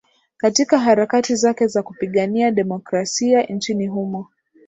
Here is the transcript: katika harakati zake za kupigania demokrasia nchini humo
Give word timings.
katika 0.37 0.79
harakati 0.79 1.35
zake 1.35 1.67
za 1.67 1.83
kupigania 1.83 2.51
demokrasia 2.51 3.43
nchini 3.43 3.87
humo 3.87 4.27